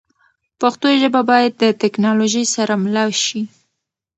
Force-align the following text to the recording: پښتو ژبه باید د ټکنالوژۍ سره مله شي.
پښتو 0.59 0.87
ژبه 1.01 1.21
باید 1.29 1.53
د 1.57 1.63
ټکنالوژۍ 1.81 2.45
سره 2.55 2.73
مله 2.83 3.05
شي. 3.25 3.41